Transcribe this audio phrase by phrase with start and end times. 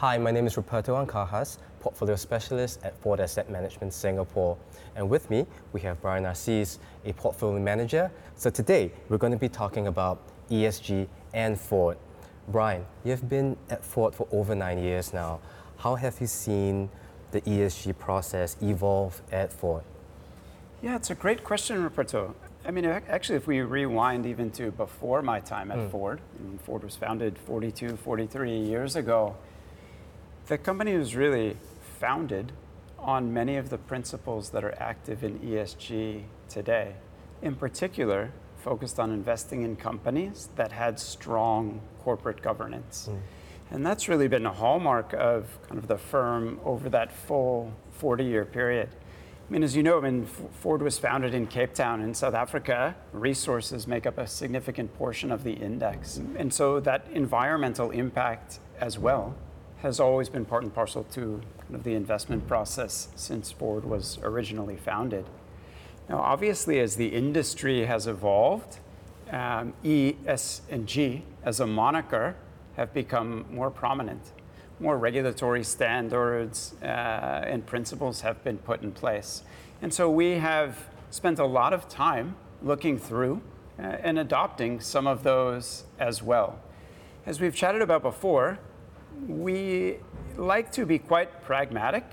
[0.00, 4.56] Hi, my name is Ruperto Ancajas, Portfolio Specialist at Foord Asset Management Singapore.
[4.96, 5.44] And with me,
[5.74, 8.10] we have Brian Arcese, a Portfolio Manager.
[8.34, 11.98] So today, we're going to be talking about ESG and Foord.
[12.48, 15.38] Brian, you've been at Foord for over nine years now.
[15.76, 16.88] How have you seen
[17.32, 19.82] the ESG process evolve at Foord?
[20.80, 22.32] Yeah, it's a great question, Ruperto.
[22.64, 25.90] I mean, actually, if we rewind even to before my time at mm.
[25.90, 26.20] Foord,
[26.66, 29.36] Foord was founded 42, 43 years ago,
[30.50, 31.56] the company was really
[32.00, 32.50] founded
[32.98, 36.92] on many of the principles that are active in ESG today.
[37.40, 43.08] In particular, focused on investing in companies that had strong corporate governance.
[43.08, 43.18] Mm.
[43.70, 48.24] And that's really been a hallmark of kind of the firm over that full 40
[48.24, 48.88] year period.
[49.48, 50.26] I mean, as you know, I mean,
[50.64, 52.96] Foord was founded in Cape Town in South Africa.
[53.12, 56.20] Resources make up a significant portion of the index.
[56.36, 59.36] And so that environmental impact as well
[59.82, 64.18] has always been part and parcel to kind of the investment process since Foord was
[64.22, 65.24] originally founded.
[66.08, 68.78] Now, obviously, as the industry has evolved,
[69.30, 72.36] um, E, S, and G as a moniker
[72.76, 74.32] have become more prominent.
[74.80, 79.42] More regulatory standards uh, and principles have been put in place.
[79.82, 83.40] And so we have spent a lot of time looking through
[83.78, 86.58] uh, and adopting some of those as well.
[87.24, 88.58] As we've chatted about before,
[89.26, 89.96] we
[90.36, 92.04] like to be quite pragmatic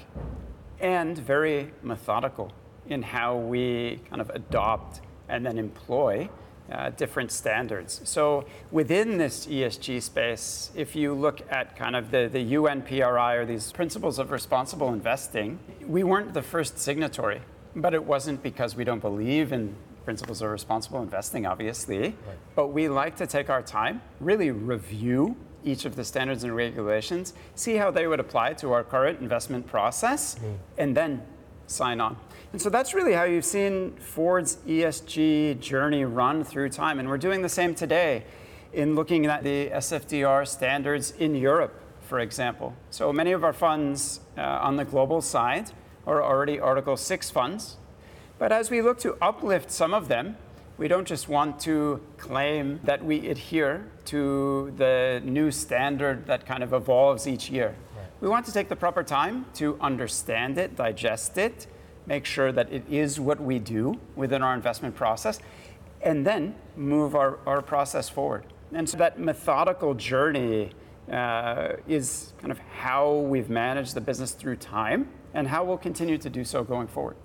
[0.80, 2.52] and very methodical
[2.88, 6.30] in how we kind of adopt and then employ
[6.72, 8.02] uh, different standards.
[8.04, 13.46] So within this ESG space, if you look at kind of the, the UNPRI or
[13.46, 17.42] these principles of responsible investing, we weren't the first signatory,
[17.76, 22.16] but it wasn't because we don't believe in principles of responsible investing, obviously, right.
[22.56, 27.34] but we like to take our time, really review each of the standards and regulations,
[27.56, 30.56] see how they would apply to our current investment process, mm.
[30.78, 31.22] and then
[31.68, 32.18] sign on.
[32.54, 37.00] And so that's really how you've seen Foord's ESG journey run through time.
[37.00, 38.24] And we're doing the same today
[38.74, 42.74] in looking at the SFDR standards in Europe, for example.
[42.90, 45.72] So many of our funds uh, on the global side
[46.06, 47.78] are already Article 6 funds.
[48.40, 50.38] But as we look to uplift some of them,
[50.78, 56.64] we don't just want to claim that we adhere to the new standard that kind
[56.64, 57.76] of evolves each year.
[57.96, 58.06] Right.
[58.22, 61.68] We want to take the proper time to understand it, digest it,
[62.06, 65.40] make sure that it is what we do within our investment process,
[66.02, 68.46] and then move our, our process forward.
[68.72, 70.72] And so that methodical journey
[71.12, 76.18] uh, is kind of how we've managed the business through time and how we'll continue
[76.18, 77.16] to do so going forward.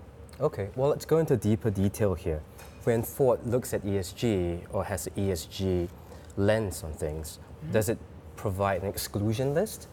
[0.40, 2.40] Okay, well, let's go into deeper detail here
[2.84, 5.88] when Foord looks at ESG or has an ESG
[6.36, 7.72] lens on things, mm-hmm.
[7.72, 7.98] does it
[8.36, 9.88] provide an exclusion list?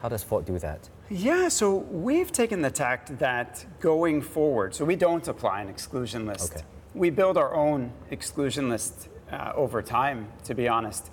[0.00, 0.88] How does Foord do that?
[1.10, 6.26] Yeah, so we've taken the tact that going forward, so we don't apply an exclusion
[6.26, 6.52] list.
[6.52, 6.64] Okay.
[6.94, 11.10] We build our own exclusion list uh, over time, to be honest.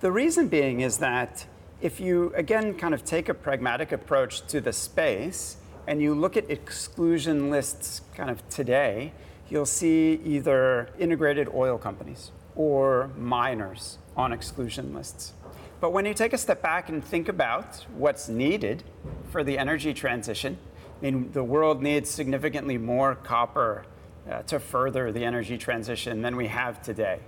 [0.00, 1.46] The reason being is that
[1.80, 5.56] if you, again, kind of take a pragmatic approach to the space
[5.86, 9.12] and you look at exclusion lists kind of today,
[9.48, 15.32] you'll see either integrated oil companies or miners on exclusion lists.
[15.80, 18.82] But when you take a step back and think about what's needed
[19.30, 20.58] for the energy transition,
[21.00, 23.84] I mean, the world needs significantly more copper
[24.30, 27.20] uh, to further the energy transition than we have today.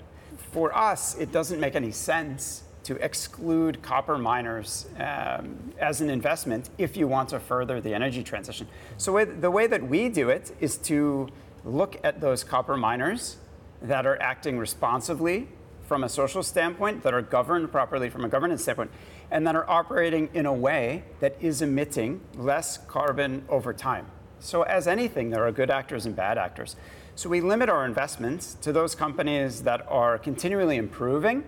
[0.53, 6.71] For us, it doesn't make any sense to exclude copper miners um, as an investment
[6.79, 8.67] if you want to further the energy transition.
[8.97, 11.29] So, the way that we do it is to
[11.65, 13.37] look at those copper miners
[13.83, 15.49] that are acting responsibly
[15.89, 18.91] from a social standpoint, that are governed properly from a governance standpoint,
[19.31, 24.07] and that are operating in a way that is emitting less carbon over time.
[24.39, 26.77] So, as anything, there are good actors and bad actors.
[27.15, 31.43] So, we limit our investments to those companies that are continually improving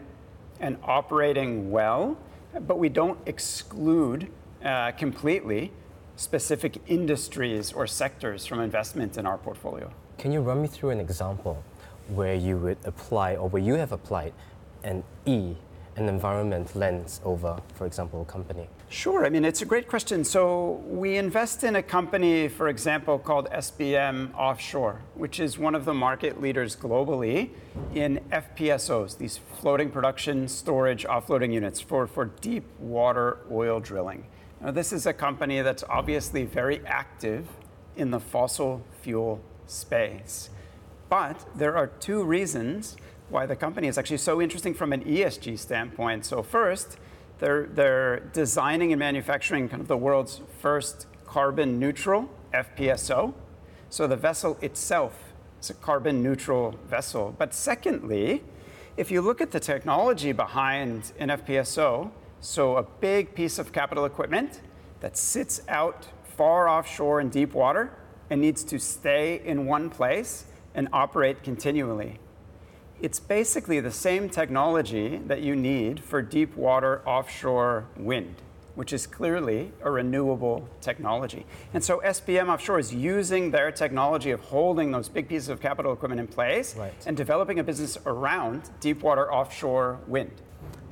[0.58, 2.18] and operating well,
[2.66, 4.28] but we don't exclude
[4.64, 5.70] uh, completely
[6.20, 9.90] specific industries or sectors from investment in our portfolio.
[10.18, 11.62] Can you run me through an example
[12.08, 14.34] where you would apply or where you have applied
[14.84, 15.54] an E,
[15.96, 18.68] an environment lens over, for example, a company?
[18.90, 19.24] Sure.
[19.24, 20.22] I mean, it's a great question.
[20.24, 25.86] So, we invest in a company, for example, called SBM Offshore, which is one of
[25.86, 27.50] the market leaders globally
[27.94, 34.26] in FPSOs, these floating production storage offloading units for, for deep water oil drilling.
[34.60, 37.46] Now, this is a company that's obviously very active
[37.96, 40.50] in the fossil fuel space.
[41.08, 42.96] But there are two reasons
[43.30, 46.24] why the company is actually so interesting from an ESG standpoint.
[46.24, 46.98] So, first,
[47.40, 53.32] They're, they're designing and manufacturing kind of the world's first carbon neutral FPSO.
[53.88, 57.34] So the vessel itself is a carbon neutral vessel.
[57.38, 58.42] But secondly,
[58.96, 64.04] if you look at the technology behind an FPSO, so a big piece of capital
[64.04, 64.60] equipment
[65.00, 67.92] that sits out far offshore in deep water
[68.30, 72.18] and needs to stay in one place and operate continually.
[73.00, 78.36] It's basically the same technology that you need for deep water offshore wind,
[78.74, 81.46] which is clearly a renewable technology.
[81.74, 85.92] And so SBM Offshore is using their technology of holding those big pieces of capital
[85.94, 86.92] equipment in place Right.
[87.06, 90.32] and developing a business around deep water offshore wind.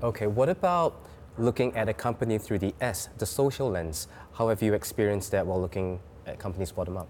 [0.02, 0.94] Okay, what about
[1.38, 4.08] looking at a company through the S, the social lens?
[4.34, 7.08] How have you experienced that while looking at companies bottom up?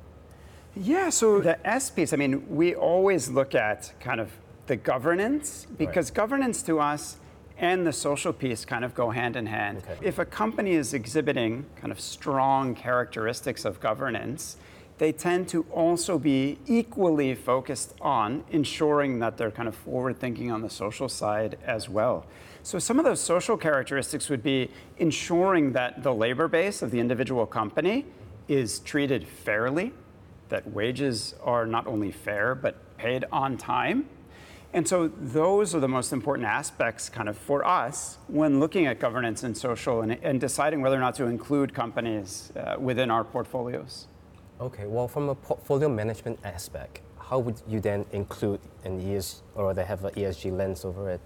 [0.77, 4.31] Yeah, so the S piece, I mean, we always look at kind of
[4.67, 7.17] the governance because governance to us
[7.57, 9.79] and the social piece kind of go hand in hand.
[9.79, 10.07] Okay.
[10.07, 14.57] If a company is exhibiting kind of strong characteristics of governance,
[14.99, 20.51] they tend to also be equally focused on ensuring that they're kind of forward thinking
[20.51, 22.27] on the social side as well.
[22.69, 24.69] So, some of those social characteristics would be
[24.99, 28.05] ensuring that the labor base of the individual company
[28.47, 29.95] is treated fairly,
[30.51, 34.07] that wages are not only fair but paid on time.
[34.75, 39.01] And so those are the most important aspects kind of for us when looking at
[39.01, 43.25] governance and social and, and deciding whether or not to include companies uh, within our
[43.25, 44.09] portfolios.
[44.61, 49.73] Okay, well, from a portfolio management aspect, how would you then include an ES or
[49.73, 51.23] they have an ESG lens over it?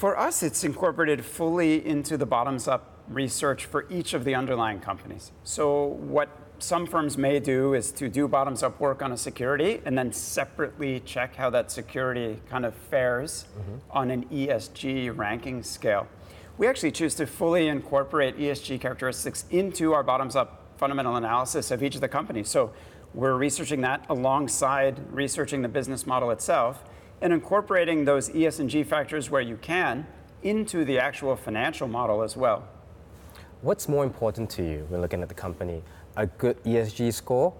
[0.00, 4.80] For us, it's incorporated fully into the bottoms up research for each of the underlying
[4.80, 5.30] companies.
[5.44, 9.82] So, what some firms may do is to do bottoms up work on a security
[9.84, 13.74] and then separately check how that security kind of fares mm-hmm.
[13.90, 16.08] on an ESG ranking scale.
[16.56, 21.82] We actually choose to fully incorporate ESG characteristics into our bottoms up fundamental analysis of
[21.82, 22.48] each of the companies.
[22.48, 22.72] So,
[23.12, 26.84] we're researching that alongside researching the business model itself
[27.20, 30.06] and incorporating those ESG factors where you can
[30.42, 32.66] into the actual financial model as well.
[33.62, 35.82] What's more important to you when looking at the company?
[36.16, 37.52] A good ESG score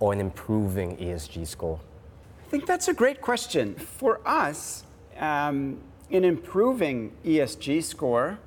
[0.00, 1.78] or an improving ESG score?
[2.44, 3.74] I think that's a great question.
[3.74, 4.84] For us,
[5.18, 5.80] um,
[6.10, 8.38] an improving ESG score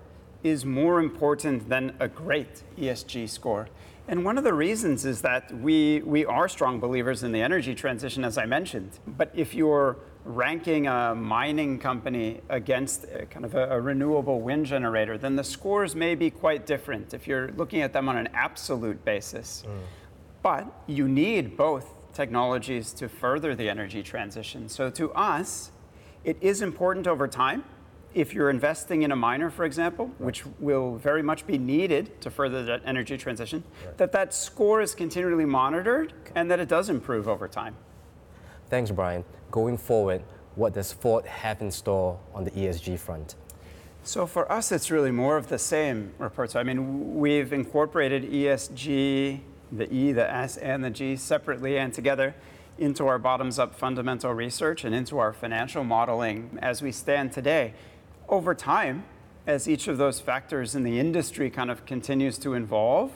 [0.44, 3.70] is more important than a great ESG score.
[4.08, 7.76] And one of the reasons is that we, we are strong believers in the energy
[7.76, 9.00] transition, as I mentioned.
[9.06, 9.98] But if you're
[10.28, 15.44] ranking a mining company against a, kind of a, a renewable wind generator, then the
[15.44, 19.64] scores may be quite different if you're looking at them on an absolute basis.
[19.66, 19.80] Mm.
[20.44, 24.68] But you need both technologies to further the energy transition.
[24.70, 25.72] So to us,
[26.24, 27.64] it is important over time.
[28.14, 32.32] If you're investing in a miner, for example, which will very much be needed to
[32.32, 33.64] further that energy transition,
[33.98, 37.76] that that score is continually monitored and that it does improve over time.
[38.70, 39.24] Thanks, Brian.
[39.52, 40.24] Going forward,
[40.56, 43.36] what does Foord have in store on the ESG front?
[44.04, 46.60] So for us, it's really more of the same, Roberto.
[46.60, 49.40] I mean, we've incorporated ESG,
[49.72, 52.34] the E, the S, and the G separately and together
[52.78, 57.74] into our bottoms up fundamental research and into our financial modeling as we stand today.
[58.30, 59.04] Over time,
[59.46, 63.12] as each of those factors in the industry kind of continues to evolve,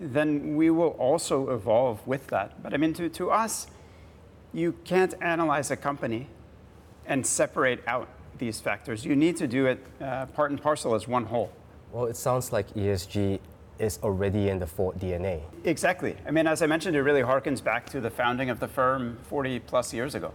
[0.00, 2.62] then we will also evolve with that.
[2.62, 3.66] But I mean, to, to us,
[4.52, 6.26] you can't analyze a company
[7.06, 9.04] and separate out these factors.
[9.04, 11.52] You need to do it uh, part and parcel as one whole.
[11.92, 13.40] Well, it sounds like ESG
[13.78, 15.40] is already in the Foord DNA.
[15.64, 16.16] Exactly.
[16.26, 19.18] I mean, as I mentioned, it really harkens back to the founding of the firm
[19.28, 20.32] 40 plus years ago.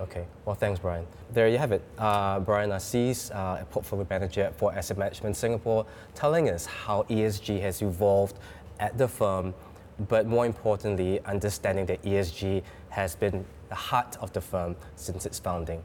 [0.00, 1.06] Okay, well, thanks, Brian.
[1.32, 1.82] There you have it.
[1.98, 7.60] Uh, Brian Arcese, uh, a portfolio manager for Asset Management Singapore, telling us how ESG
[7.60, 8.38] has evolved
[8.80, 9.54] at the firm,
[10.08, 15.38] but more importantly, understanding that ESG has been the heart of the firm since its
[15.38, 15.82] founding.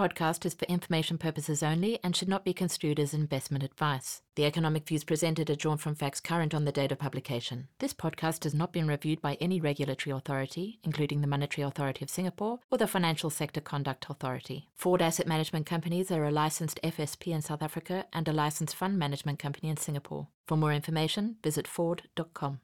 [0.00, 4.22] Podcast is for information purposes only and should not be construed as investment advice.
[4.34, 7.68] The economic views presented are drawn from facts current on the date of publication.
[7.80, 12.08] This podcast has not been reviewed by any regulatory authority, including the Monetary Authority of
[12.08, 14.70] Singapore or the Financial Sector Conduct Authority.
[14.74, 18.98] Foord Asset Management Companies are a licensed FSP in South Africa and a licensed fund
[18.98, 20.28] management company in Singapore.
[20.46, 22.60] For more information, visit Foord.com.